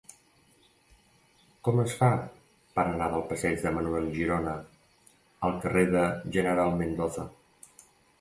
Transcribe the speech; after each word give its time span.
Com 1.67 1.81
es 1.83 1.91
fa 1.99 2.07
per 2.79 2.85
anar 2.93 3.09
del 3.15 3.25
passeig 3.33 3.61
de 3.65 3.73
Manuel 3.75 4.07
Girona 4.15 4.55
al 5.49 5.55
carrer 5.67 5.85
del 5.97 6.25
General 6.39 6.75
Mendoza? 6.81 7.27